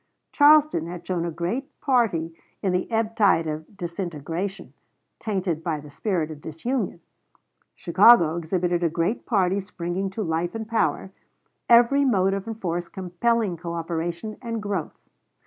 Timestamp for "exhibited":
8.35-8.81